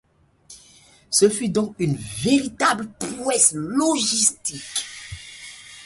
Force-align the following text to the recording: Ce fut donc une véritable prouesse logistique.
Ce 1.11 1.29
fut 1.29 1.49
donc 1.49 1.75
une 1.77 1.95
véritable 1.95 2.89
prouesse 2.97 3.51
logistique. 3.53 4.83